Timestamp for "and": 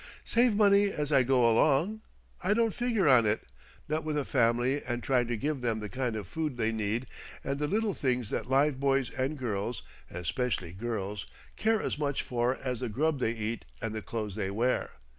4.83-5.03, 7.43-7.59, 9.11-9.37, 13.79-13.93